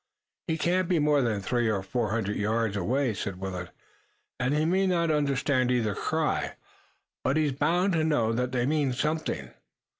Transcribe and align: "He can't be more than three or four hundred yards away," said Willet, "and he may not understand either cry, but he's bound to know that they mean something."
"He 0.47 0.57
can't 0.57 0.89
be 0.89 0.97
more 0.97 1.21
than 1.21 1.41
three 1.41 1.69
or 1.69 1.83
four 1.83 2.09
hundred 2.09 2.35
yards 2.37 2.75
away," 2.75 3.13
said 3.13 3.35
Willet, 3.39 3.69
"and 4.39 4.51
he 4.51 4.65
may 4.65 4.87
not 4.87 5.11
understand 5.11 5.69
either 5.69 5.93
cry, 5.93 6.55
but 7.23 7.37
he's 7.37 7.51
bound 7.51 7.93
to 7.93 8.03
know 8.03 8.33
that 8.33 8.51
they 8.51 8.65
mean 8.65 8.93
something." 8.93 9.51